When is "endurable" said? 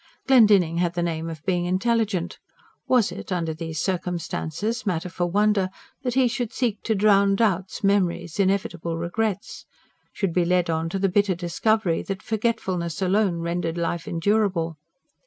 14.07-14.75